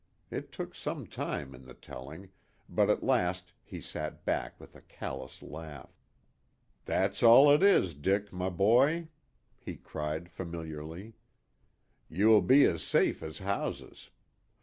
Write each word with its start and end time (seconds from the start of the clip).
It 0.31 0.51
took 0.51 0.73
some 0.73 1.05
time 1.05 1.53
in 1.53 1.65
the 1.67 1.75
telling, 1.75 2.31
but 2.67 2.89
at 2.89 3.03
last 3.03 3.53
he 3.61 3.79
sat 3.79 4.25
back 4.25 4.59
with 4.59 4.75
a 4.75 4.81
callous 4.81 5.43
laugh. 5.43 5.95
"That's 6.85 7.21
all 7.21 7.51
it 7.51 7.61
is, 7.61 7.93
Dick, 7.93 8.33
my 8.33 8.49
boy," 8.49 9.09
he 9.59 9.75
cried 9.77 10.27
familiarly. 10.31 11.13
"You 12.09 12.29
will 12.29 12.41
be 12.41 12.63
as 12.65 12.81
safe 12.81 13.21
as 13.21 13.37
houses. 13.45 14.09